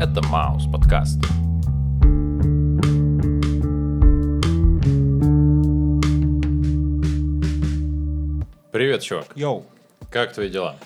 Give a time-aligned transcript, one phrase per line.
[0.00, 1.18] Это Маус подкаст.
[8.72, 9.26] Привет, чувак.
[9.36, 9.66] Йоу,
[10.10, 10.78] Как твои дела?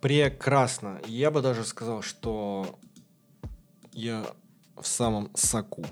[0.00, 1.00] прекрасно.
[1.08, 2.78] Я бы даже сказал, что
[3.92, 4.24] я
[4.76, 5.84] в самом соку.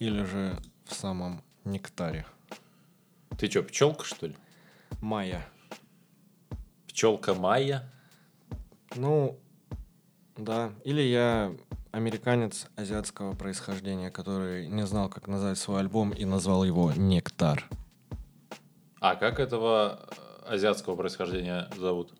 [0.00, 2.26] Или же в самом нектаре.
[3.38, 4.36] Ты чё, пчелка, что ли?
[5.00, 5.46] Майя.
[6.88, 7.88] Пчелка Майя?
[8.96, 9.38] Ну,
[10.36, 10.72] да.
[10.84, 11.52] Или я
[11.92, 17.68] американец азиатского происхождения, который не знал, как назвать свой альбом и назвал его «Нектар».
[19.00, 20.08] А как этого
[20.46, 22.12] э, азиатского происхождения зовут?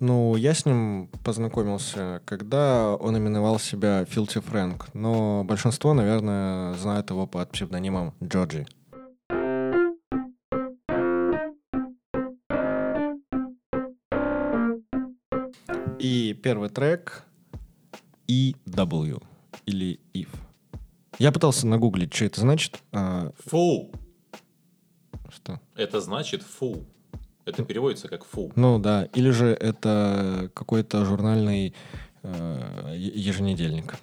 [0.00, 7.10] Ну, я с ним познакомился, когда он именовал себя Филти Фрэнк, но большинство, наверное, знает
[7.10, 8.66] его под псевдонимом Джорджи.
[16.00, 17.22] И первый трек
[18.32, 19.22] EW
[19.66, 20.28] или IF.
[21.18, 22.80] Я пытался нагуглить, что это значит.
[22.92, 23.90] а, Фу!
[25.30, 25.60] что?
[25.76, 26.84] Это значит фу.
[27.44, 28.52] Это переводится как фу.
[28.54, 31.74] Ну да, или же это какой-то журнальный
[32.22, 33.96] э, еженедельник.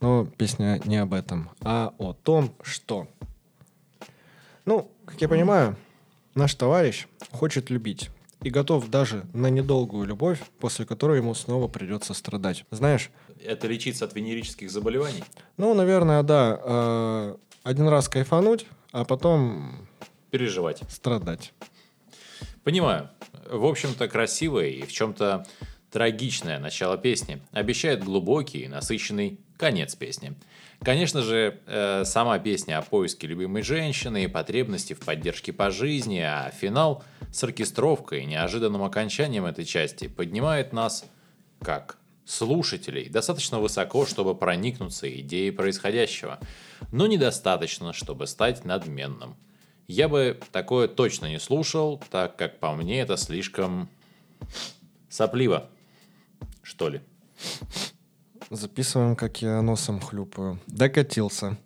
[0.00, 3.08] Но песня не об этом, а о том, что...
[4.64, 5.76] Ну, как я понимаю,
[6.34, 8.10] наш товарищ хочет любить
[8.42, 12.64] и готов даже на недолгую любовь, после которой ему снова придется страдать.
[12.70, 13.10] Знаешь,
[13.44, 15.24] Это лечиться от венерических заболеваний?
[15.56, 19.88] ну, наверное, да, э, один раз кайфануть, а потом
[20.30, 20.80] Переживать.
[20.88, 21.52] страдать.
[22.64, 23.10] Понимаю.
[23.50, 25.46] В общем-то, красивое и в чем-то
[25.90, 27.42] трагичное начало песни.
[27.52, 30.34] Обещает глубокий и насыщенный конец песни.
[30.82, 36.20] Конечно же, э, сама песня о поиске любимой женщины и потребности в поддержке по жизни,
[36.20, 41.04] а финал с оркестровкой и неожиданным окончанием этой части поднимает нас,
[41.60, 41.98] как
[42.30, 46.38] слушателей, достаточно высоко, чтобы проникнуться идеей происходящего,
[46.92, 49.36] но недостаточно, чтобы стать надменным.
[49.88, 53.88] Я бы такое точно не слушал, так как по мне это слишком
[55.08, 55.68] сопливо,
[56.62, 57.00] что ли.
[58.50, 60.60] Записываем, как я носом хлюпаю.
[60.68, 61.58] Докатился.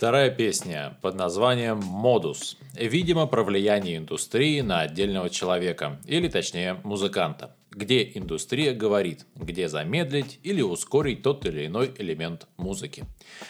[0.00, 2.56] Вторая песня под названием «Модус».
[2.72, 7.54] Видимо, про влияние индустрии на отдельного человека, или точнее музыканта.
[7.70, 13.04] Где индустрия говорит, где замедлить или ускорить тот или иной элемент музыки.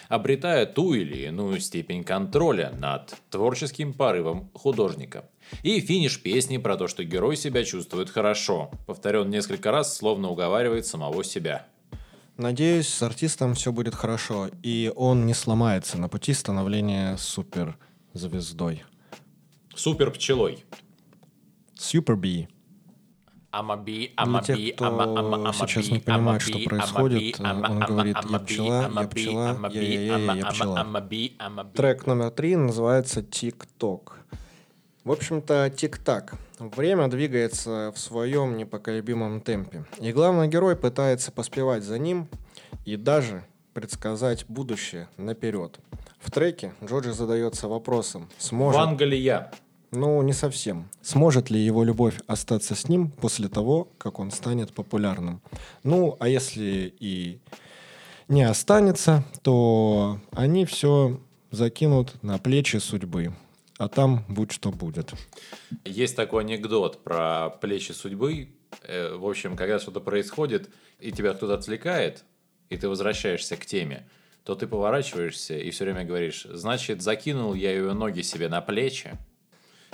[0.09, 5.29] Обретая ту или иную степень контроля над творческим порывом художника.
[5.63, 8.71] И финиш песни про то, что герой себя чувствует хорошо.
[8.87, 11.65] Повторен несколько раз, словно уговаривает самого себя.
[12.41, 18.83] Надеюсь, с артистом все будет хорошо, и он не сломается на пути становления суперзвездой.
[19.75, 20.65] Супер пчелой.
[21.77, 22.47] Super B.
[23.51, 29.69] Амаби, Для тех, кто сейчас не понимает, что происходит, он говорит «я пчела, я пчела,
[29.71, 31.07] я-я-я, я пчела».
[31.75, 34.20] Трек номер три называется «Тик-ток».
[35.03, 36.35] В общем-то, тик-так.
[36.59, 39.83] Время двигается в своем непоколебимом темпе.
[39.99, 42.27] И главный герой пытается поспевать за ним
[42.85, 45.79] и даже предсказать будущее наперед.
[46.19, 48.79] В треке Джорджи задается вопросом, сможет...
[48.79, 49.51] Ванга ли я?
[49.89, 50.87] Ну, не совсем.
[51.01, 55.41] Сможет ли его любовь остаться с ним после того, как он станет популярным?
[55.83, 57.39] Ну, а если и
[58.27, 61.19] не останется, то они все
[61.49, 63.33] закинут на плечи судьбы.
[63.81, 65.11] А там будь что будет.
[65.85, 68.49] Есть такой анекдот про плечи судьбы.
[68.83, 70.69] Э, В общем, когда что-то происходит,
[70.99, 72.23] и тебя кто-то отвлекает,
[72.69, 74.07] и ты возвращаешься к теме,
[74.43, 79.17] то ты поворачиваешься и все время говоришь, значит, закинул я ее ноги себе на плечи.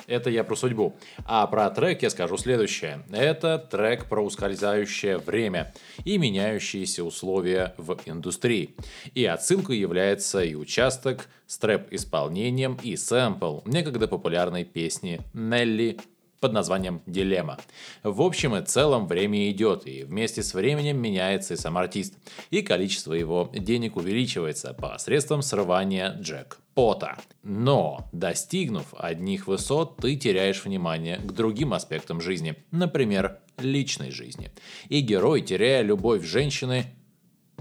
[0.06, 0.96] Это я про судьбу.
[1.26, 3.04] А про трек я скажу следующее.
[3.12, 5.74] Это трек про ускользающее время
[6.06, 8.76] и меняющиеся условия в индустрии.
[9.14, 15.98] И отсылкой является и участок с трэп-исполнением и сэмпл некогда популярной песни Нелли
[16.40, 17.58] под названием «Дилемма».
[18.04, 22.16] В общем и целом время идет, и вместе с временем меняется и сам артист,
[22.50, 27.18] и количество его денег увеличивается посредством срывания джекпота.
[27.44, 34.52] Но, достигнув одних высот, ты теряешь внимание к другим аспектам жизни, например, личной жизни.
[34.90, 36.86] И герой, теряя любовь женщины,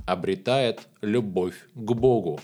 [0.06, 2.40] обретает любовь к Богу.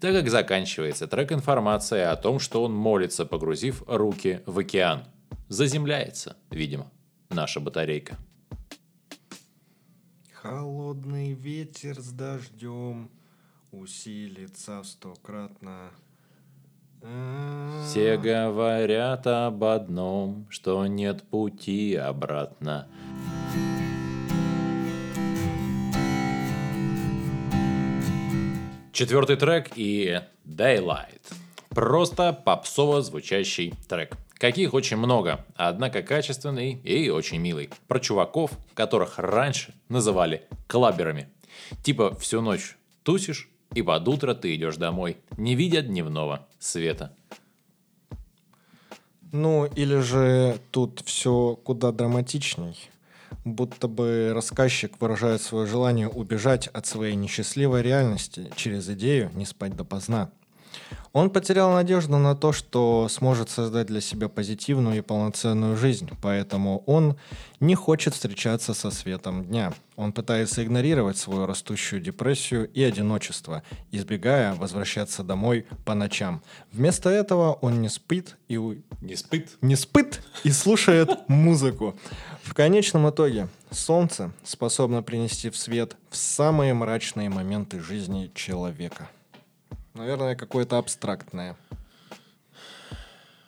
[0.00, 5.04] Так как заканчивается трек информация о том, что он молится, погрузив руки в океан.
[5.50, 6.92] Заземляется, видимо,
[7.28, 8.16] наша батарейка.
[10.32, 13.10] Холодный ветер с дождем
[13.72, 15.90] усилится стократно.
[17.84, 22.86] Все говорят об одном, что нет пути обратно.
[28.92, 31.22] Четвертый трек и Daylight.
[31.70, 34.16] Просто попсово звучащий трек.
[34.40, 37.68] Каких очень много, однако качественный и очень милый.
[37.86, 41.28] Про чуваков, которых раньше называли клаберами.
[41.82, 47.14] Типа всю ночь тусишь, и под утро ты идешь домой, не видя дневного света.
[49.30, 52.78] Ну, или же тут все куда драматичней.
[53.44, 59.76] Будто бы рассказчик выражает свое желание убежать от своей несчастливой реальности через идею не спать
[59.76, 60.30] допоздна.
[61.12, 66.84] Он потерял надежду на то, что сможет создать для себя позитивную и полноценную жизнь, поэтому
[66.86, 67.16] он
[67.58, 69.72] не хочет встречаться со светом дня.
[69.96, 76.42] Он пытается игнорировать свою растущую депрессию и одиночество, избегая возвращаться домой по ночам.
[76.72, 78.56] Вместо этого он не спит и...
[79.00, 79.50] Не спит?
[79.60, 81.96] Не спит и слушает музыку.
[82.42, 89.08] В конечном итоге солнце способно принести в свет в самые мрачные моменты жизни человека.
[90.00, 91.58] Наверное, какое-то абстрактное.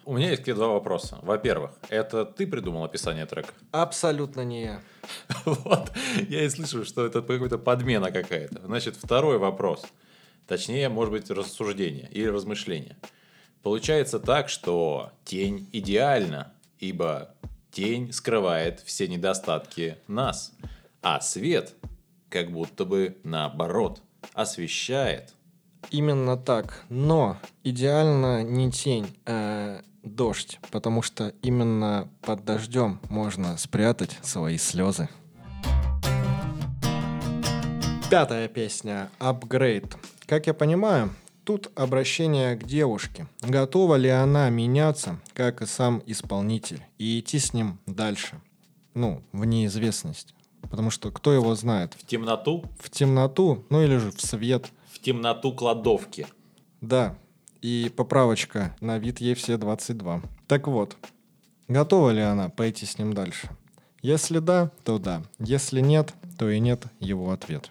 [0.05, 1.19] У меня есть два вопроса.
[1.23, 3.55] Во-первых, это ты придумал описание трека?
[3.71, 4.83] Абсолютно не я.
[5.47, 5.91] Вот,
[6.29, 8.67] я и слышу, что это какая-то подмена какая-то.
[8.67, 9.87] Значит, второй вопрос.
[10.47, 12.99] Точнее, может быть, рассуждение или размышление.
[13.63, 17.35] Получается так, что тень идеальна, ибо
[17.71, 20.53] тень скрывает все недостатки нас,
[21.01, 21.73] а свет
[22.29, 24.03] как будто бы наоборот
[24.35, 25.33] освещает
[25.91, 26.85] Именно так.
[26.89, 35.09] Но идеально не тень, а дождь, потому что именно под дождем можно спрятать свои слезы.
[38.11, 39.95] Пятая песня «Upgrade».
[40.27, 41.15] Как я понимаю,
[41.45, 43.27] тут обращение к девушке.
[43.41, 48.41] Готова ли она меняться, как и сам исполнитель, и идти с ним дальше?
[48.95, 50.35] Ну, в неизвестность.
[50.61, 51.95] Потому что кто его знает?
[51.95, 52.65] В темноту?
[52.79, 56.27] В темноту, ну или же в свет– темноту кладовки.
[56.81, 57.17] Да,
[57.61, 60.23] и поправочка, на вид ей все 22.
[60.49, 60.97] Так вот,
[61.69, 63.49] готова ли она пойти с ним дальше?
[64.03, 65.23] Если да, то да.
[65.39, 67.71] Если нет, то и нет его ответ.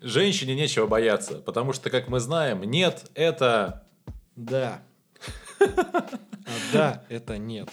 [0.00, 3.86] Женщине нечего бояться, потому что, как мы знаем, нет– это...
[4.34, 4.82] Да.
[5.60, 7.68] А да– это нет.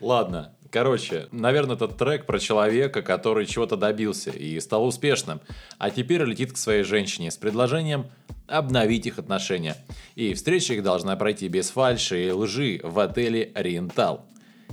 [0.00, 5.40] Ладно, Короче, наверное, этот трек про человека, который чего-то добился и стал успешным,
[5.78, 8.06] а теперь летит к своей женщине с предложением
[8.46, 9.76] обновить их отношения.
[10.14, 14.26] И встреча их должна пройти без фальши и лжи в отеле «Ориентал».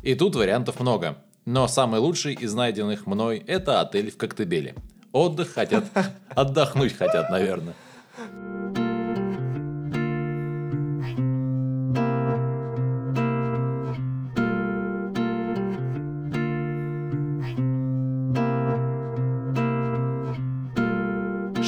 [0.03, 1.17] И тут вариантов много.
[1.45, 4.75] Но самый лучший из найденных мной– это отель в Коктебеле.
[5.11, 5.85] Отдых хотят,
[6.29, 7.73] отдохнуть хотят, наверное.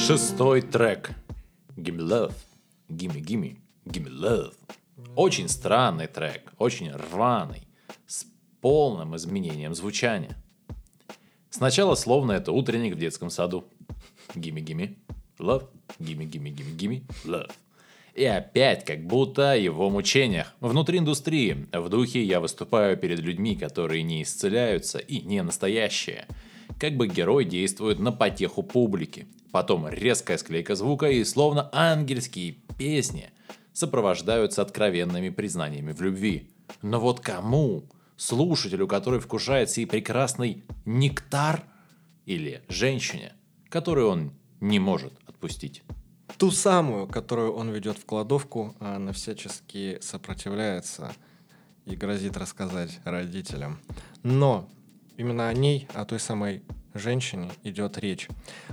[0.08, 1.10] Шестой трек.
[1.76, 2.32] Gimme love.
[2.88, 4.54] Gimme, gimme, gimme love.
[5.14, 7.68] Очень странный трек, очень рваный,
[8.06, 8.24] с
[8.62, 10.34] полным изменением звучания.
[11.50, 13.66] Сначала словно это утренник в детском саду.
[14.34, 14.96] Gimme, gimme,
[15.38, 15.68] love.
[15.98, 17.52] Gimme, gimme, gimme, gimme, love.
[18.14, 20.54] И опять как будто о его мучениях.
[20.60, 26.26] Внутри индустрии, в духе я выступаю перед людьми, которые не исцеляются и не настоящие.
[26.80, 29.26] Как бы герой действует на потеху публики.
[29.52, 33.30] Потом резкая склейка звука и словно ангельские песни
[33.72, 36.50] сопровождаются откровенными признаниями в любви.
[36.82, 37.84] Но вот кому?
[38.16, 41.64] Слушателю, который вкушает сей прекрасный нектар?
[42.26, 43.32] Или женщине,
[43.70, 45.82] которую он не может отпустить?
[46.36, 51.12] Ту самую, которую он ведет в кладовку, а она всячески сопротивляется
[51.86, 53.80] и грозит рассказать родителям.
[54.22, 54.68] Но
[55.16, 56.62] именно о ней, о той самой
[56.98, 58.28] женщине идет речь.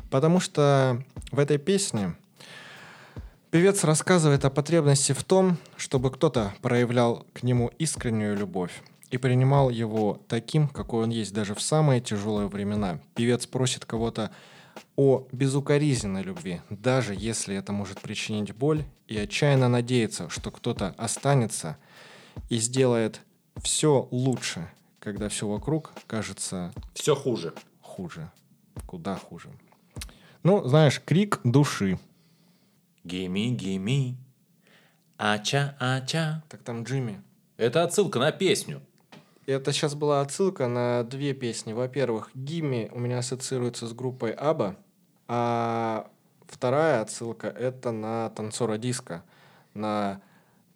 [0.10, 2.16] Потому что в этой песне
[3.52, 9.70] певец рассказывает о потребности в том, чтобы кто-то проявлял к нему искреннюю любовь и принимал
[9.70, 13.00] его таким, какой он есть даже в самые тяжелые времена.
[13.16, 14.32] Певец просит кого-то
[14.98, 21.78] о безукоризненной любви, даже если это может причинить боль, и отчаянно надеется, что кто-то останется
[22.50, 23.22] и сделает
[23.62, 26.74] все лучше, когда все вокруг кажется...
[26.94, 27.54] Все хуже
[27.96, 28.30] хуже.
[28.86, 29.50] Куда хуже.
[30.44, 31.98] Ну, знаешь, крик души.
[33.04, 34.18] Гими, гими.
[35.18, 36.44] Ача, ача.
[36.50, 37.22] Так там Джимми.
[37.58, 38.82] Это отсылка на песню.
[39.46, 41.74] Это сейчас была отсылка на две песни.
[41.74, 44.76] Во-первых, Гимми у меня ассоциируется с группой Аба.
[45.28, 46.10] А
[46.48, 49.24] вторая отсылка это на танцора диска,
[49.74, 50.22] на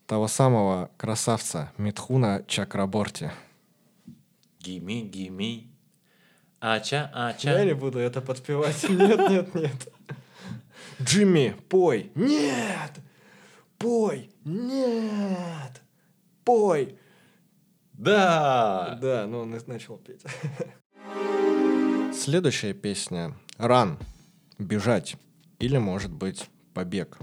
[0.07, 3.31] того самого красавца Митхуна Чакраборти.
[4.59, 5.69] Гими, гими.
[6.59, 7.51] Ача, ача.
[7.51, 8.83] Я не буду это подпевать.
[8.89, 9.93] Нет, нет, нет.
[11.01, 12.11] Джимми, пой.
[12.15, 12.91] Нет!
[13.77, 14.29] Пой.
[14.43, 15.81] Нет!
[16.43, 16.97] Пой.
[17.93, 18.97] Да!
[19.01, 20.21] Да, ну он начал петь.
[22.13, 23.97] Следующая песня «Ран»—
[24.57, 25.15] «Бежать»
[25.59, 27.17] или, может быть, «Побег».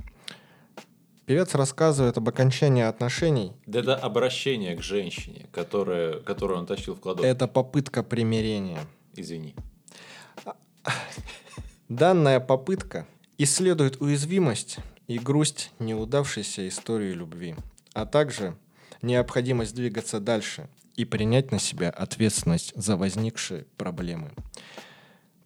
[1.27, 3.53] Певец рассказывает об окончании отношений.
[3.67, 7.27] Да это обращение к женщине, которая, которую он тащил в кладовку.
[7.27, 8.81] Это попытка примирения.
[9.17, 9.55] Извини.
[11.89, 13.07] Данная попытка
[13.39, 17.57] исследует уязвимость и грусть неудавшейся истории любви,
[17.95, 18.57] а также
[19.03, 24.33] необходимость двигаться дальше и принять на себя ответственность за возникшие проблемы.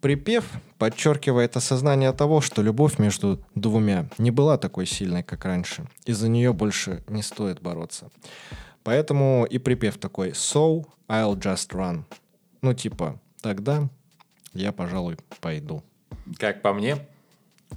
[0.00, 6.12] Припев подчеркивает осознание того, что любовь между двумя не была такой сильной, как раньше, и
[6.12, 8.10] за нее больше не стоит бороться.
[8.82, 12.04] Поэтому и припев такой «So I'll just run».
[12.62, 13.88] Ну типа «Тогда
[14.52, 15.82] я, пожалуй, пойду».
[16.38, 16.97] Как по мне,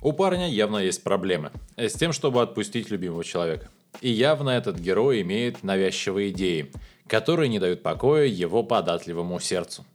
[0.02, 3.70] у парня явно есть проблемы с тем, чтобы отпустить любимого человека.
[4.02, 6.72] И явно этот герой имеет навязчивые идеи,
[7.08, 9.86] которые не дают покоя его податливому сердцу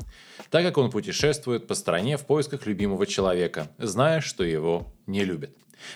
[0.51, 5.51] так как он путешествует по стране в поисках любимого человека, зная, что его не любят.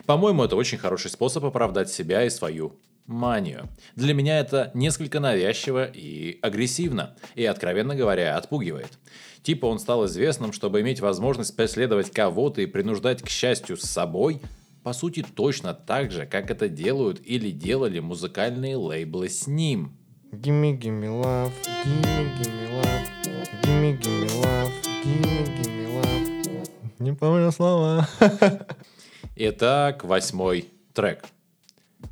[0.07, 2.75] По-моему, это очень хороший способ оправдать себя и свою
[3.07, 3.69] манию.
[3.97, 8.99] Для меня это несколько навязчиво и агрессивно, и, откровенно говоря, отпугивает.
[9.43, 14.41] Типа он стал известным, чтобы иметь возможность преследовать кого-то и принуждать к счастью с собой,
[14.83, 19.97] по сути, точно так же, как это делают или делали музыкальные лейблы с ним.
[20.33, 21.53] Gimme, gimme love,
[21.85, 23.23] gimme, gimme love.
[23.63, 24.73] Gimme, gimme love,
[25.05, 26.69] gimme, gimme love.
[26.99, 28.09] Не помню слова.
[29.37, 31.25] Итак, восьмой трек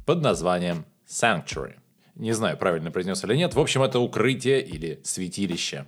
[0.06, 1.74] под названием Sanctuary.
[2.14, 3.54] Не знаю, правильно произнес или нет.
[3.54, 5.86] В общем, это укрытие или святилище.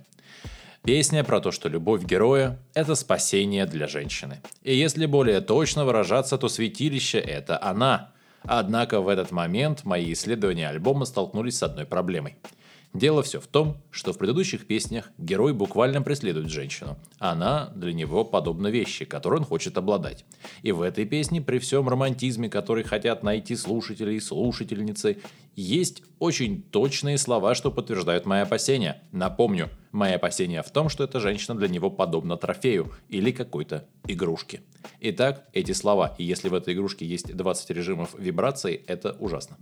[0.83, 4.41] Песня про то, что любовь героя– это спасение для женщины.
[4.63, 8.11] И если более точно выражаться, то святилище– это она.
[8.41, 12.35] Однако в этот момент мои исследования альбома столкнулись с одной проблемой–
[12.93, 16.95] Дело все в том, что в предыдущих песнях герой буквально преследует женщину.
[17.17, 20.25] Она для него подобна вещи, которой он хочет обладать.
[20.61, 25.17] И в этой песне, при всем романтизме, который хотят найти слушатели и слушательницы,
[25.55, 29.03] есть очень точные слова, что подтверждают мои опасения.
[29.11, 34.61] Напомню, мои опасения в том, что эта женщина для него подобна трофею или какой-то игрушке.
[34.99, 39.57] Итак, эти слова, и если в этой игрушке есть 20 режимов вибраций, это ужасно.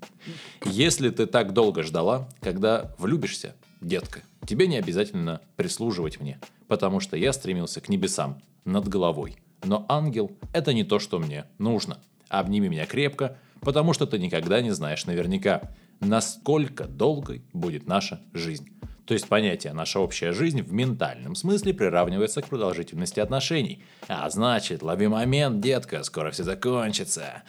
[0.65, 7.17] Если ты так долго ждала, когда влюбишься, детка, тебе не обязательно прислуживать мне, потому что
[7.17, 9.37] я стремился к небесам над головой.
[9.63, 11.99] Но ангел– это не то, что мне нужно.
[12.29, 15.61] Обними меня крепко, потому что ты никогда не знаешь наверняка,
[16.01, 18.69] насколько долгой будет наша жизнь.
[19.05, 23.83] То есть понятие «наша общая жизнь» в ментальном смысле приравнивается к продолжительности отношений.
[24.07, 27.43] А значит, лови момент, детка, скоро все закончится.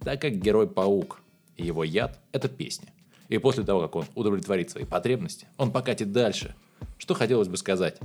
[0.00, 1.20] Так как герой-паук,
[1.56, 2.92] его яд– это песня.
[3.28, 6.54] И после того, как он удовлетворит свои потребности, он покатит дальше.
[6.98, 7.98] Что хотелось бы сказать?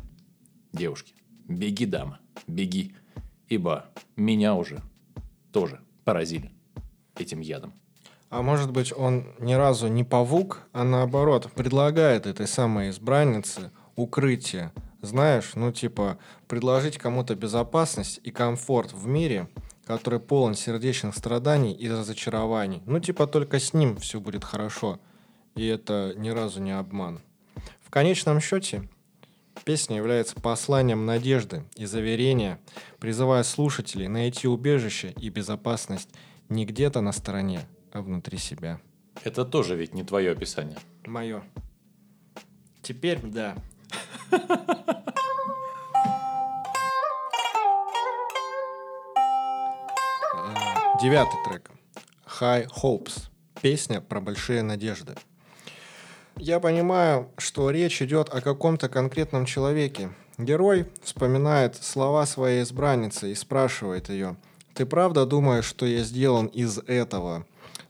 [0.72, 1.14] Девушки,
[1.48, 2.94] беги, дама, беги.
[3.50, 3.86] Ибо
[4.16, 4.82] меня уже
[5.52, 6.52] тоже поразили
[7.16, 7.74] этим ядом.
[8.36, 14.74] А может быть, он ни разу не павук, а наоборот, предлагает этой самой избраннице укрытие.
[15.02, 16.18] Знаешь, ну типа,
[16.50, 19.48] предложить кому-то безопасность и комфорт в мире,
[19.86, 22.84] который полон сердечных страданий и разочарований.
[22.86, 25.00] Ну типа, только с ним все будет хорошо.
[25.56, 27.22] И это ни разу не обман.
[27.80, 28.90] В конечном счете,
[29.64, 32.60] Песня является посланием надежды и заверения,
[33.00, 36.10] призывая слушателей найти убежище и безопасность
[36.50, 37.62] не где-то на стороне,
[37.96, 38.82] а внутри себя.
[39.24, 40.78] Это тоже ведь не твое описание.
[41.06, 41.44] Мое.
[42.82, 43.56] Теперь да.
[51.02, 51.72] Девятый трек.
[52.40, 53.30] High Hopes.
[53.62, 55.16] Песня про большие надежды.
[56.36, 60.10] Я понимаю, что речь идет о каком-то конкретном человеке.
[60.38, 64.36] Герой вспоминает слова своей избранницы и спрашивает ее,
[64.74, 67.46] «Ты правда думаешь, что я сделан из этого?»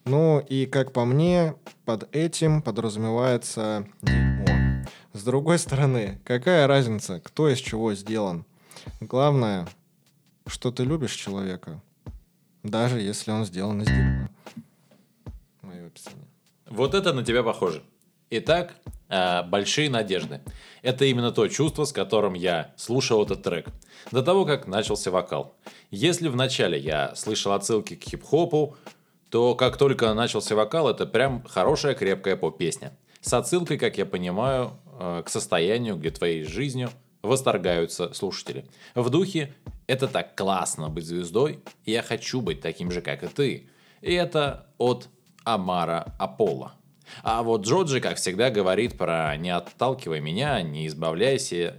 [0.06, 4.86] Ну и, как по мне, под этим подразумевается дерьмо.
[5.14, 8.46] С другой стороны, какая разница, кто из чего сделан?
[9.00, 9.68] Главное,
[10.48, 11.82] что ты любишь человека,
[12.64, 14.30] даже если он сделан из дерьма.
[15.62, 16.28] Мое описание.
[16.70, 17.84] Вот это на тебя похоже.
[18.30, 18.76] Итак,
[19.08, 20.42] Э, большие надежды.
[20.82, 23.68] Это именно то чувство, с которым я слушал этот трек.
[24.12, 25.56] До того, как начался вокал.
[25.92, 28.76] Если вначале я слышал отсылки к хип-хопу,
[29.30, 32.98] то как только начался вокал, это прям хорошая крепкая поп-песня.
[33.22, 36.90] С отсылкой, как я понимаю, э, к состоянию, где твоей жизнью
[37.22, 38.66] восторгаются слушатели.
[38.94, 39.54] В духе
[39.88, 43.70] «это так классно быть звездой, я хочу быть таким же, как и ты».
[44.02, 45.10] И это от
[45.44, 46.74] Амара Аполло.
[47.24, 51.74] А вот Джоджи, как всегда, говорит про «не отталкивай меня, не избавляйся, э,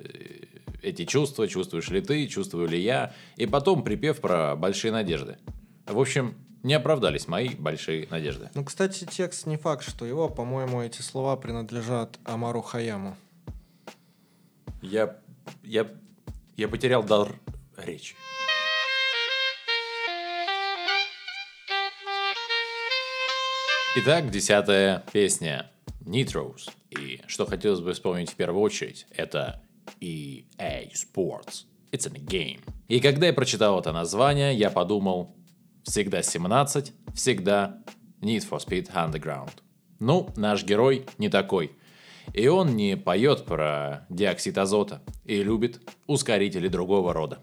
[0.82, 5.38] эти чувства, чувствуешь ли ты, чувствую ли я», и потом припев про большие надежды.
[5.86, 6.34] В общем,
[6.66, 8.50] не оправдались мои большие надежды.
[8.54, 13.16] Ну, кстати, текст не факт, что его, по-моему, эти слова принадлежат Амару Хаяму.
[14.82, 15.16] Я,
[15.62, 15.86] я,
[16.56, 17.32] я потерял дар
[17.76, 18.16] речи.
[23.98, 25.70] Итак, десятая песня
[26.00, 26.68] Nitros.
[26.90, 29.62] И что хотелось бы вспомнить в первую очередь, это
[30.00, 31.66] EA Sports.
[31.92, 32.58] It's a game.
[32.88, 35.36] И когда я прочитал это название, я подумал,
[35.86, 37.78] всегда 17, всегда
[38.20, 39.52] Need for Speed Underground.
[39.98, 41.72] Ну, наш герой не такой.
[42.34, 47.38] И он не поет про диоксид азота и любит ускорители другого рода.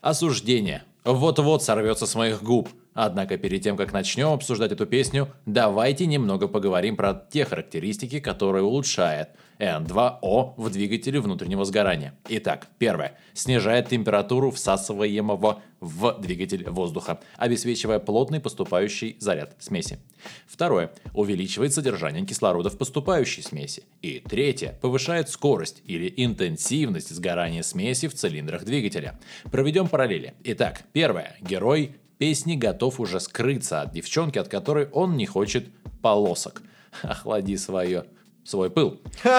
[0.00, 6.06] Осуждение вот-вот сорвется с моих губ– Однако перед тем, как начнем обсуждать эту песню, давайте
[6.06, 12.14] немного поговорим про те характеристики, которые улучшает N2O в двигателе внутреннего сгорания.
[12.28, 13.18] Итак, первое.
[13.32, 19.98] Снижает температуру всасываемого в двигатель воздуха, обеспечивая плотный поступающий заряд смеси.
[20.46, 20.92] Второе.
[21.12, 23.84] Увеличивает содержание кислорода в поступающей смеси.
[24.02, 24.78] И третье.
[24.80, 29.18] Повышает скорость или интенсивность сгорания смеси в цилиндрах двигателя.
[29.50, 30.34] Проведем параллели.
[30.44, 31.36] Итак, первое.
[31.40, 35.68] Герой песни готов уже скрыться от девчонки, от которой он не хочет
[36.02, 36.62] полосок.
[37.02, 38.04] Охлади свое,
[38.44, 39.00] свой пыл.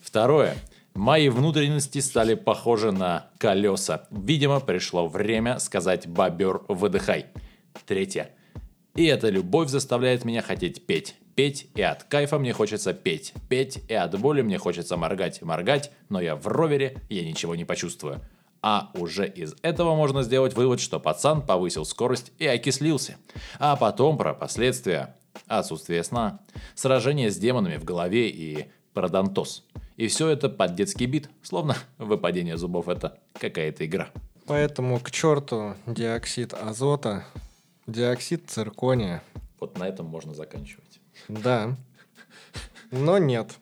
[0.00, 0.56] Второе.
[0.94, 4.06] Мои внутренности стали похожи на колеса.
[4.10, 7.26] Видимо, пришло время сказать «бобер, выдыхай».
[7.84, 8.30] Третье.
[8.94, 11.16] И эта любовь заставляет меня хотеть петь.
[11.34, 13.34] Петь, и от кайфа мне хочется петь.
[13.48, 15.42] Петь, и от боли мне хочется моргать.
[15.42, 18.20] Моргать, но я в ровере, я ничего не почувствую.
[18.66, 23.18] А уже из этого можно сделать вывод, что пацан повысил скорость и окислился.
[23.58, 25.14] А потом про последствия.
[25.48, 26.40] Отсутствие сна,
[26.74, 29.64] сражение с демонами в голове и парадонтоз.
[29.98, 34.08] И все это под детский бит, словно выпадение зубов это какая-то игра.
[34.46, 37.26] Поэтому к черту диоксид азота,
[37.86, 39.22] диоксид циркония.
[39.60, 41.00] Вот на этом можно заканчивать.
[41.28, 41.76] Да.
[42.90, 43.58] Но нет.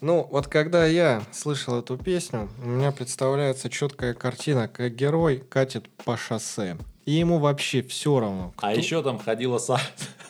[0.00, 5.88] Ну, вот когда я слышал эту песню, у меня представляется четкая картина, как герой катит
[6.04, 6.76] по шоссе.
[7.04, 8.52] И ему вообще все равно.
[8.56, 8.66] А кто...
[8.68, 9.80] А еще там ходила Са...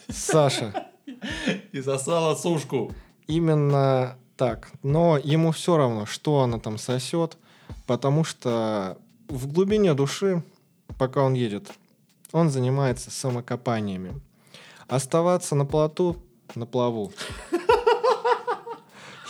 [0.09, 0.87] Саша.
[1.73, 2.95] И сосала сушку.
[3.27, 4.71] Именно так.
[4.83, 7.37] Но ему все равно, что она там сосет,
[7.87, 8.97] потому что
[9.29, 10.43] в глубине души,
[10.99, 11.71] пока он едет,
[12.33, 14.19] он занимается самокопаниями.
[14.87, 16.17] Оставаться на плоту,
[16.55, 17.13] на плаву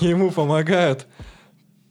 [0.01, 1.07] Ему помогают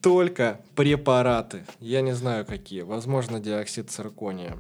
[0.02, 1.66] только препараты.
[1.82, 2.82] Я не знаю какие.
[2.82, 4.58] Возможно, диоксид циркония.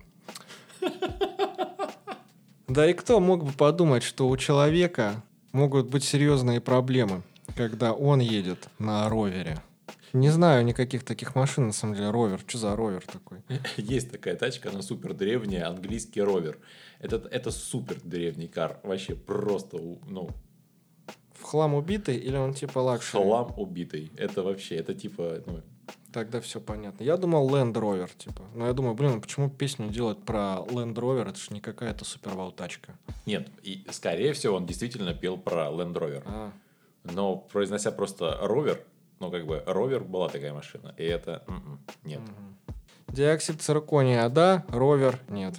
[2.67, 7.23] Да и кто мог бы подумать, что у человека могут быть серьезные проблемы,
[7.55, 9.61] когда он едет на Rover е.
[10.11, 12.41] Не знаю никаких таких машин, на самом деле, Rover.
[12.45, 13.39] Что за Rover такой?
[13.77, 16.57] Есть такая тачка, она супер древняя, английский Rover.
[16.99, 18.79] Это, это супер древний car.
[18.83, 20.29] Вообще просто, ну,
[21.47, 23.23] хлам убитый или он типа luxury?
[23.23, 24.11] Хлам убитый.
[24.17, 25.61] Это вообще, это типа, ну...
[26.11, 27.03] Тогда все понятно.
[27.03, 28.41] Я думал Land Rover, типа.
[28.55, 31.29] Но я думаю, блин, почему песню делать про Land Rover?
[31.29, 32.97] Это же не какая-то супервау тачка.
[33.25, 36.23] Нет, и скорее всего он действительно пел про Land Rover.
[36.25, 36.51] А.
[37.03, 38.79] Но произнося просто Rover,
[39.19, 42.19] ну как бы Rover была такая машина, и это м-м, нет.
[42.19, 42.75] Угу.
[43.15, 45.55] Диоксид циркония, да, Ровер нет.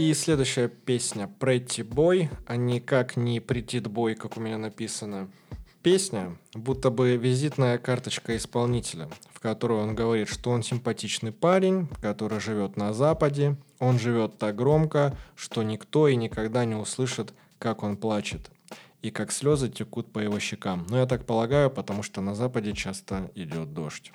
[0.00, 5.30] И следующая песня Pretty Boy, а никак не Pretty Boy, как у меня написано.
[5.82, 12.40] Песня, будто бы визитная карточка исполнителя, в которой он говорит, что он симпатичный парень, который
[12.40, 17.98] живет на Западе, он живет так громко, что никто и никогда не услышит, как он
[17.98, 18.50] плачет,
[19.02, 20.86] и как слезы текут по его щекам.
[20.88, 24.12] Но я так полагаю, потому что на Западе часто идет дождь.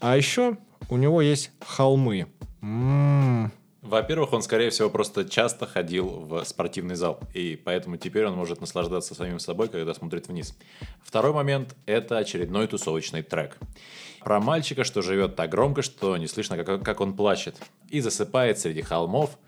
[0.00, 2.26] А еще у него есть холмы.
[2.60, 8.34] М-м-м, во-первых, он, скорее всего, просто часто ходил в спортивный зал, и поэтому теперь он
[8.34, 10.54] может наслаждаться самим собой, когда смотрит вниз.
[11.02, 13.56] Второй момент– это очередной тусовочный трек.
[14.20, 17.56] Про мальчика, что живет так громко, что не слышно, как, как он плачет,
[17.88, 19.38] и засыпает среди холмов,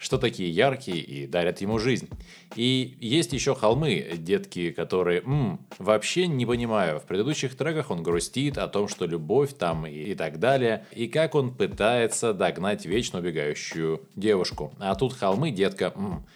[0.00, 2.08] что такие яркие и дарят ему жизнь.
[2.56, 8.56] И есть еще холмы, детки, которые, м, вообще не понимаю, в предыдущих треках он грустит
[8.56, 13.18] о том, что любовь там и, и так далее, и как он пытается догнать вечно
[13.18, 14.72] убегающую девушку.
[14.78, 16.26] А тут холмы, детка, м,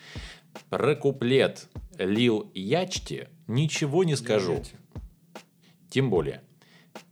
[0.68, 1.66] про куплет
[1.98, 4.62] Лил Ячти ничего не скажу.
[5.88, 6.42] Тем более.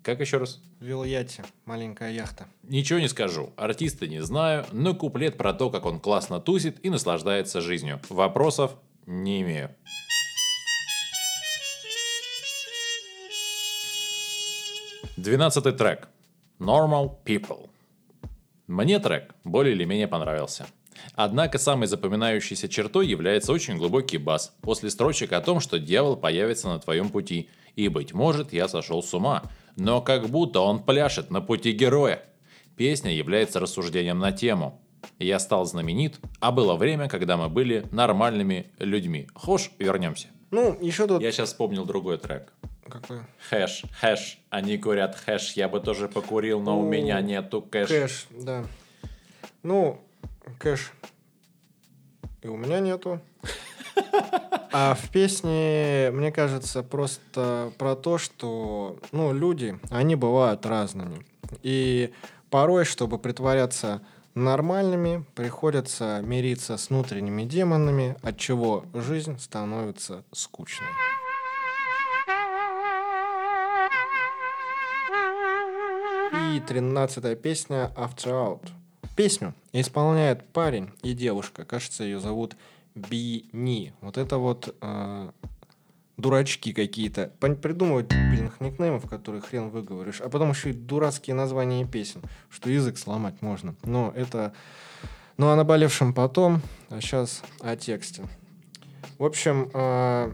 [0.03, 0.61] Как еще раз?
[0.81, 2.49] Вилаяти, маленькая яхта.
[2.65, 3.53] Ничего не скажу.
[3.57, 8.01] Артиста не знаю, но куплет про то, как он классно тусит и наслаждается жизнью.
[8.09, 8.73] Вопросов
[9.07, 9.71] не имею.
[15.17, 16.09] Двенадцатый трек.
[16.59, 17.71] Normal People.
[18.67, 20.67] Мне трек более или менее понравился.
[21.15, 26.69] Однако самой запоминающейся чертой является очень глубокий бас после строчек о том, что дьявол появится
[26.69, 29.43] на твоем пути, и, быть может, я сошел с ума,
[29.77, 32.23] но как будто он пляшет на пути героя.
[32.77, 34.81] Песня является рассуждением на тему.
[35.19, 39.29] Я стал знаменит, а было время, когда мы были нормальными людьми.
[39.35, 40.29] Хорошо, вернемся.
[40.51, 41.23] Ну, еще тут...
[41.23, 42.53] Я сейчас вспомнил другой трек.
[42.89, 43.21] Какой?
[43.49, 44.39] Хэш, хэш.
[44.51, 45.55] Они курят hash.
[45.55, 47.89] Я бы тоже покурил, но ну, у меня нету cash.
[47.89, 48.65] Cash, да.
[49.63, 50.01] Ну,
[50.59, 50.93] cash.
[52.43, 53.21] И у меня нету.
[54.73, 61.27] А в песне, мне кажется, просто про то, что ну, люди, они бывают разными.
[61.63, 62.13] И
[62.51, 64.01] порой, чтобы притворяться
[64.35, 70.89] нормальными, приходится мириться с внутренними демонами, от чего жизнь становится скучной.
[76.55, 78.82] И тринадцатая песня After Out.
[79.17, 81.65] Песню исполняет парень и девушка.
[81.65, 82.57] Кажется, ее зовут
[82.95, 83.93] Бини.
[84.01, 85.31] Вот это вот э,
[86.17, 87.31] дурачки какие-то.
[87.39, 90.21] Придумывают блин, никнеймов, которые хрен выговоришь.
[90.21, 93.75] А потом еще и дурацкие названия песен, что язык сломать можно.
[93.83, 94.55] Но это...
[95.39, 98.23] Ну, о наболевшем потом, а сейчас о тексте.
[99.19, 100.33] В общем, э,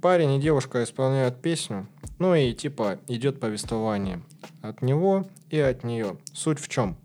[0.00, 1.86] парень и девушка исполняют песню,
[2.18, 4.22] ну и типа идет повествование
[4.62, 6.16] от него и от нее.
[6.32, 6.96] Суть в чем?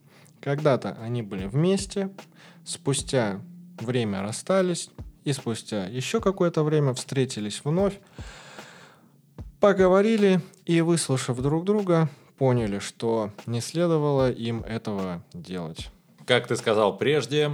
[0.42, 2.10] Когда-то они были вместе,
[2.64, 3.42] спустя
[3.80, 4.90] время расстались,
[5.24, 8.00] и спустя еще какое-то время встретились вновь,
[9.60, 15.90] поговорили и, выслушав друг друга, поняли, что не следовало им этого делать.
[16.26, 17.52] Как ты сказал прежде,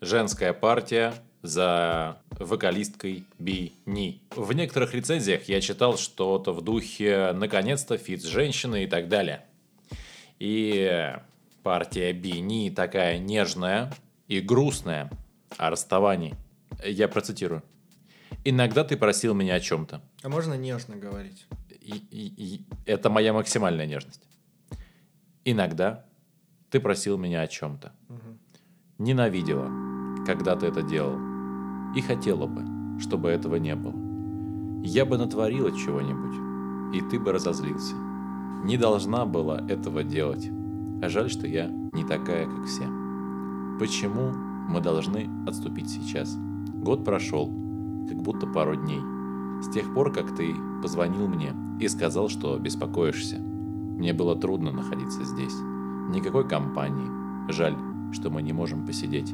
[0.00, 4.20] женская партия за вокалисткой Бини.
[4.34, 9.44] В некоторых рецензиях я читал что-то в духе «наконец-то фит с женщиной» и так далее.
[10.38, 11.14] И
[11.62, 13.92] партия Бини такая нежная,
[14.30, 15.10] и грустная
[15.58, 16.36] о расставании.
[16.84, 17.62] Я процитирую.
[18.44, 20.00] «Иногда ты просил меня о чем-то».
[20.22, 21.46] А можно нежно говорить?
[21.80, 24.22] И, и, и это моя максимальная нежность.
[25.44, 26.04] «Иногда
[26.70, 27.92] ты просил меня о чем-то.
[28.08, 28.38] Угу.
[28.98, 29.68] Ненавидела,
[30.24, 31.18] когда ты это делал.
[31.96, 33.94] И хотела бы, чтобы этого не было.
[34.84, 37.94] Я бы натворила чего-нибудь, и ты бы разозлился.
[38.64, 40.48] Не должна была этого делать.
[41.02, 42.86] А жаль, что я не такая, как все.
[43.78, 44.32] Почему
[44.68, 46.36] мы должны отступить сейчас?
[46.74, 47.46] Год прошел,
[48.08, 49.00] как будто пару дней.
[49.62, 53.38] С тех пор, как ты позвонил мне и сказал, что беспокоишься.
[53.38, 55.54] Мне было трудно находиться здесь.
[56.10, 57.50] Никакой компании.
[57.50, 57.76] Жаль,
[58.12, 59.32] что мы не можем посидеть.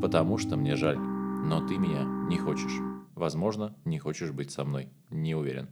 [0.00, 0.98] Потому что мне жаль.
[0.98, 2.80] Но ты меня не хочешь.
[3.14, 4.88] Возможно, не хочешь быть со мной.
[5.10, 5.68] Не уверен.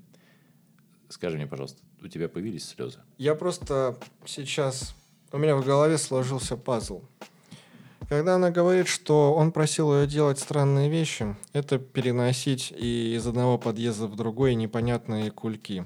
[1.10, 3.00] Скажи мне, пожалуйста, у тебя появились слезы?
[3.18, 4.94] Я просто сейчас...
[5.32, 7.02] У меня в голове сложился пазл.
[8.08, 13.58] Когда она говорит, что он просил ее делать странные вещи, это переносить и из одного
[13.58, 15.84] подъезда в другой непонятные кульки.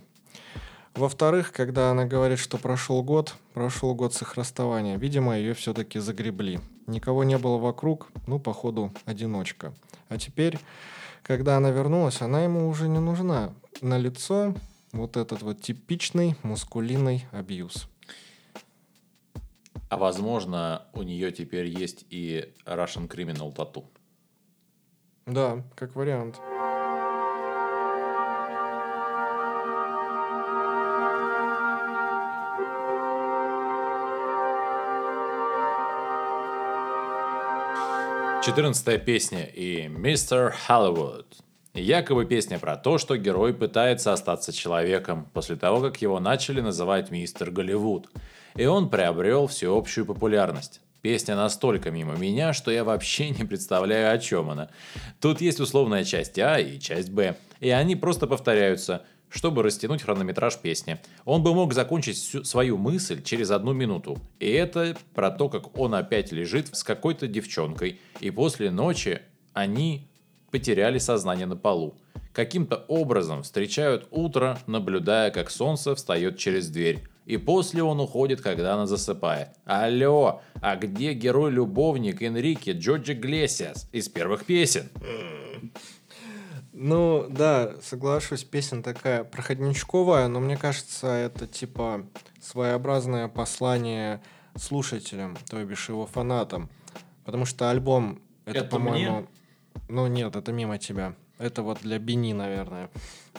[0.94, 5.98] Во-вторых, когда она говорит, что прошел год, прошел год с их расставания, видимо, ее все-таки
[5.98, 6.60] загребли.
[6.86, 9.74] Никого не было вокруг, ну, походу, одиночка.
[10.08, 10.58] А теперь,
[11.22, 13.52] когда она вернулась, она ему уже не нужна.
[13.80, 14.54] На лицо
[14.94, 17.88] вот этот вот типичный мускулинный абьюз.
[19.90, 23.90] А возможно, у нее теперь есть и Russian Criminal тату.
[25.26, 26.40] Да, как вариант.
[38.44, 41.24] Четырнадцатая песня и Мистер Hollywood.
[41.74, 47.10] Якобы песня про то, что герой пытается остаться человеком после того, как его начали называть
[47.10, 48.08] мистер Голливуд–
[48.54, 50.80] и он приобрел всеобщую популярность.
[51.02, 54.70] Песня настолько мимо меня, что я вообще не представляю, о чем она.
[55.20, 59.04] Тут есть условная часть А и часть Б, и они просто повторяются.
[59.30, 61.00] чтобы растянуть хронометраж песни.
[61.24, 64.16] Он бы мог закончить всю свою мысль через одну минуту.
[64.38, 70.06] И это про то, как он опять лежит с какой-то девчонкой, и после ночи они
[70.54, 71.94] потеряли сознание на полу.
[72.32, 77.02] Каким-то образом встречают утро, наблюдая, как солнце встает через дверь.
[77.26, 79.48] И после он уходит, когда она засыпает.
[79.64, 84.90] Алло, а где герой-любовник Энрике Джорджи Глесиас из первых песен?
[86.72, 92.06] Ну, да, соглашусь, песня такая проходничковая, но мне кажется, это типа
[92.40, 94.22] своеобразное послание
[94.56, 96.70] слушателям, то бишь его фанатам.
[97.24, 99.26] Потому что альбом, это, это по-моему...
[99.88, 101.14] Ну нет, это мимо тебя.
[101.38, 102.90] Это вот для Бени, наверное.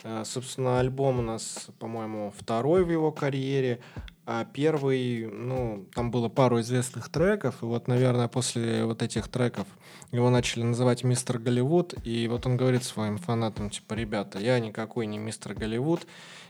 [0.03, 3.79] Э, собственно, альбом у нас, по-моему, второй в его карьере.
[4.27, 9.67] А первый, ну, там было пару известных треков, и вот, наверное, после вот этих треков
[10.11, 15.05] его начали называть мистер Голливуд, и вот он говорит своим фанатам, типа, ребята, я никакой
[15.05, 16.07] не мистер Голливуд,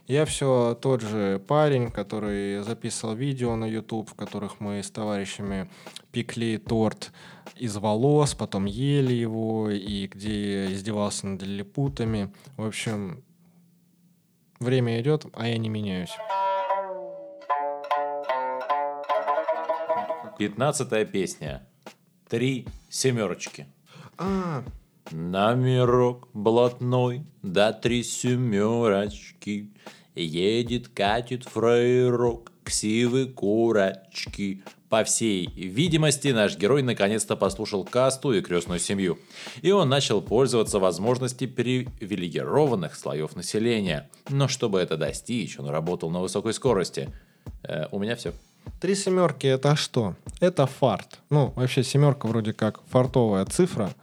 [0.08, 5.70] я все тот же парень, который записывал видео на YouTube, в которых мы с товарищами
[6.14, 7.12] пекли торт
[7.58, 12.32] из волос, потом ели его, и где издевался над лилипутами.
[12.56, 13.22] В общем,
[14.62, 16.16] время идет, а я не меняюсь.
[20.38, 21.66] Пятнадцатая песня.
[22.28, 23.68] Три семерочки.
[24.18, 24.66] А,
[25.12, 29.72] Номерок блатной, да три семерочки.
[30.14, 34.62] Едет, катит фрейрок, ксивы курочки.
[34.90, 39.18] По всей видимости, наш герой наконец-то послушал касту и крестную семью.
[39.62, 44.10] И он начал пользоваться возможностью привилегированных слоев населения.
[44.30, 47.10] Но чтобы это достичь, он работал на высокой скорости.
[47.64, 48.34] Э, у меня все.
[48.82, 50.16] Три семерки это что?
[50.40, 51.20] Это фарт.
[51.30, 53.94] Ну, вообще семерка вроде как фартовая цифра.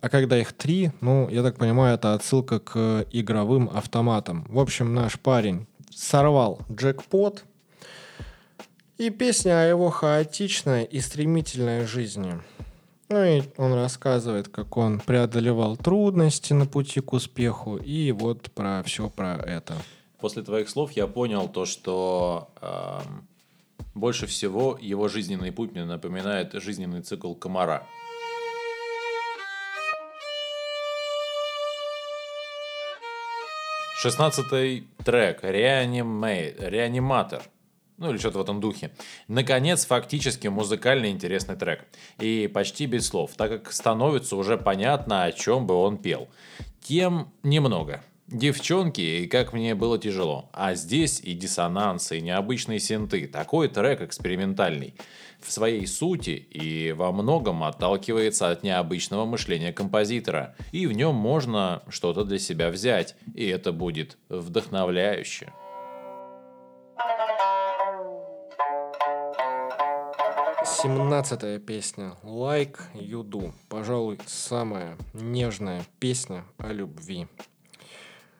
[0.00, 4.44] А когда их три, ну, я так понимаю, это отсылка к игровым автоматам.
[4.48, 7.44] В общем, наш парень сорвал джекпот,
[8.98, 12.40] и песня о его хаотичной и стремительной жизни.
[13.08, 18.82] Ну и он рассказывает, как он преодолевал трудности на пути к успеху, и вот про
[18.82, 19.76] все про это.
[20.20, 22.98] После твоих слов я понял то, что э,
[23.94, 27.86] больше всего его жизненный путь мне напоминает жизненный цикл комара.
[34.00, 37.42] Шестнадцатый трек Реанимей, Реаниматор.
[37.96, 38.92] Ну или что-то в этом духе.
[39.26, 41.84] Наконец, фактически музыкальный интересный трек.
[42.20, 46.28] И почти без слов, так как становится уже понятно, о чем бы он пел.
[46.80, 48.04] Тем немного.
[48.30, 50.50] Девчонки, и как мне было тяжело.
[50.52, 53.26] А здесь и диссонансы, и необычные синты.
[53.26, 54.94] Такой трек экспериментальный
[55.40, 61.82] в своей сути и во многом отталкивается от необычного мышления композитора, и в нем можно
[61.88, 65.50] что-то для себя взять, и это будет вдохновляюще.
[70.66, 73.52] Семнадцатая песня «Like You Do».
[73.70, 77.26] Пожалуй, самая нежная песня о любви.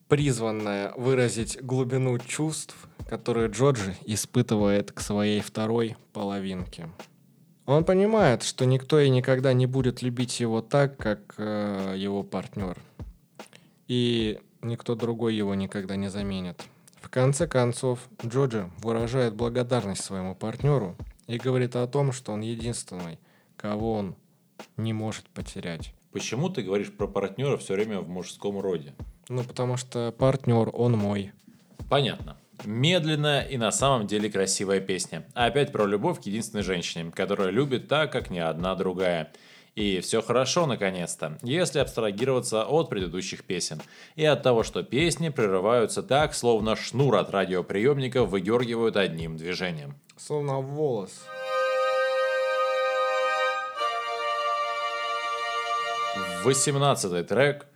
[0.09, 6.89] Призванная выразить глубину чувств которую Джорджи испытывает к своей второй половинке.
[7.67, 12.79] Он понимает, что никто и никогда не будет любить его так, как э, его партнер.
[13.89, 16.63] И никто другой его никогда не заменит.
[17.01, 23.19] В конце концов, Джорджи выражает благодарность своему партнеру и говорит о том, что он единственный,
[23.57, 24.17] кого он
[24.77, 25.95] не может потерять.
[26.11, 28.95] Почему ты говоришь про партнера все время в мужском роде?
[29.29, 31.33] Ну, потому что партнер, он мой.
[31.91, 32.37] Понятно.
[32.65, 35.27] Медленная и на самом деле красивая песня.
[35.35, 39.33] Опять про любовь к единственной женщине, которая любит так, как ни одна другая.
[39.75, 43.81] И все хорошо, наконец-то, если абстрагироваться от предыдущих песен.
[44.17, 49.95] И от того, что песни прерываются так, словно шнур от радиоприемника выдергивают одним движением.
[50.17, 51.27] Словно волос.
[56.43, 57.67] Восемнадцатый трек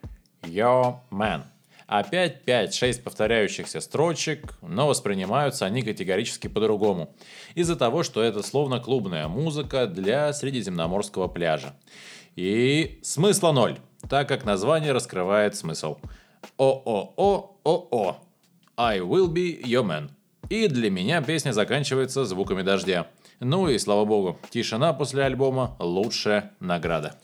[0.42, 1.42] «Your Man».
[1.86, 7.14] Опять 5-6 повторяющихся строчек, но воспринимаются они категорически по-другому.
[7.54, 11.74] Из-за того, что это словно клубная музыка для средиземноморского пляжа.
[12.34, 13.78] И смысла ноль,
[14.08, 15.98] так как название раскрывает смысл.
[16.56, 18.16] О-о-о-о-о.
[18.78, 20.08] I will be your man.
[20.48, 23.06] И для меня песня заканчивается звуками дождя.
[23.40, 27.18] Ну и слава богу, тишина после альбома– лучшая награда.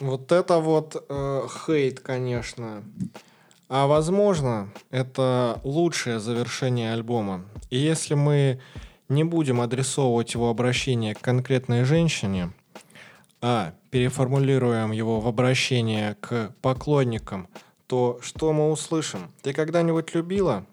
[0.00, 2.82] Вот это вот э, хейт, конечно.
[3.68, 7.44] А возможно, это лучшее завершение альбома.
[7.70, 8.60] И если мы
[9.08, 12.52] не будем адресовывать его обращение к конкретной женщине,
[13.40, 17.48] а переформулируем его в обращение к поклонникам,
[17.86, 19.30] то что мы услышим?
[19.42, 20.66] Ты когда-нибудь любила?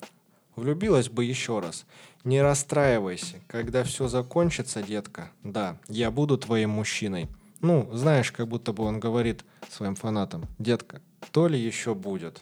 [0.56, 1.86] Влюбилась бы еще раз.
[2.24, 3.40] Не расстраивайся.
[3.48, 7.30] Когда все закончится, детка, да, я буду твоим мужчиной.
[7.62, 12.40] Ну, знаешь, как будто бы он говорит своим фанатам, детка, то ли еще будет.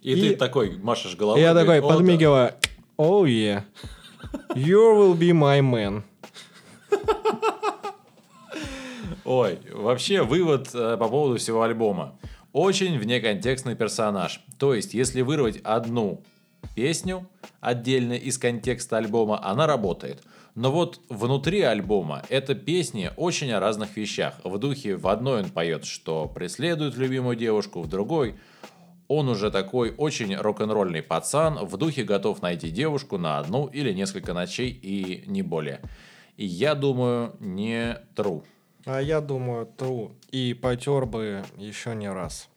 [0.00, 1.40] И, и ты такой машешь головой.
[1.40, 2.54] И я такой подмигиваю,
[2.96, 3.64] oh yeah,
[4.54, 6.02] you will be my man.
[9.24, 12.18] Ой, вообще вывод э, по поводу всего альбома.
[12.52, 14.44] Очень внеконтекстный персонаж.
[14.58, 16.22] То есть, если вырвать одну
[16.74, 17.26] песню
[17.60, 20.22] отдельно из контекста альбома, она работает.
[20.54, 24.34] Но вот внутри альбома это песни очень о разных вещах.
[24.44, 28.36] В духе в одной он поет, что преследует любимую девушку, в другой
[29.08, 34.32] он уже такой очень рок-н-ролльный пацан, в духе готов найти девушку на одну или несколько
[34.32, 35.80] ночей и не более.
[36.36, 38.42] И я думаю, не true.
[38.86, 40.12] А я думаю, true.
[40.30, 42.48] И потер бы еще не раз.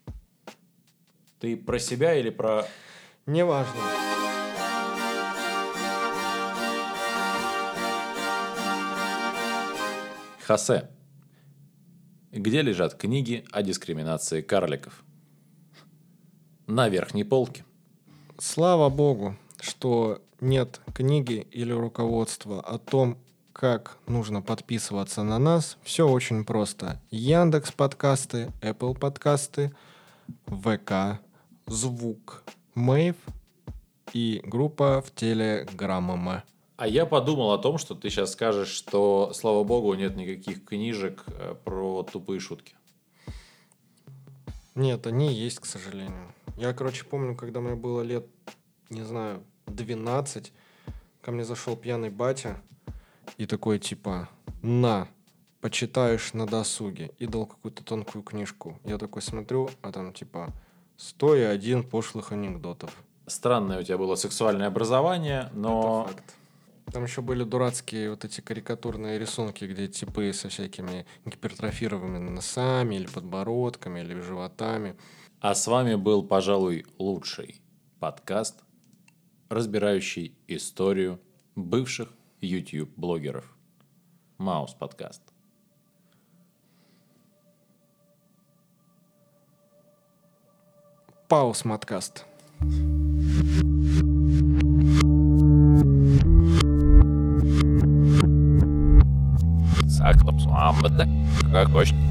[1.40, 2.66] Ты про себя или про...
[3.26, 4.15] Неважно.
[10.46, 10.88] Хосе.
[12.30, 15.02] Где лежат книги о дискриминации карликов?
[16.68, 17.64] На верхней полке.
[18.38, 23.18] Слава богу, что нет книги или руководства о том,
[23.52, 25.78] как нужно подписываться на нас.
[25.82, 27.02] Все очень просто.
[27.10, 29.74] Яндекс подкасты, Apple подкасты,
[30.46, 31.20] ВК,
[31.66, 32.44] Звук,
[32.76, 33.16] Мэйв
[34.12, 36.44] и группа в Телеграмма.
[36.76, 41.24] А я подумал о том, что ты сейчас скажешь, что, слава богу, нет никаких книжек
[41.26, 42.74] э, про тупые шутки.
[44.74, 46.34] Нет, они есть, к сожалению.
[46.58, 48.26] Я, короче, помню, когда мне было лет,
[48.90, 50.52] не знаю, 12,
[51.22, 52.60] ко мне зашел пьяный батя
[53.38, 54.28] и такой, типа,
[54.62, 55.08] на,
[55.62, 57.10] почитаешь на досуге.
[57.18, 58.78] И дал какую-то тонкую книжку.
[58.84, 60.52] Я такой смотрю, а там, типа,
[60.98, 62.94] сто и один пошлых анекдотов.
[63.26, 66.06] Странное у тебя было сексуальное образование, но...
[66.10, 66.34] Это факт.
[66.92, 73.06] Там еще были дурацкие вот эти карикатурные рисунки, где типы со всякими гипертрофированными носами или
[73.06, 74.96] подбородками или животами.
[75.40, 77.60] А с вами был, пожалуй, лучший
[77.98, 78.62] подкаст,
[79.48, 81.20] разбирающий историю
[81.56, 83.44] бывших YouTube-блогеров.
[84.38, 85.22] Маус подкаст.
[91.28, 92.24] Паус подкаст.
[100.06, 101.06] Saklaps, Amata,
[101.50, 102.05] kā košķi.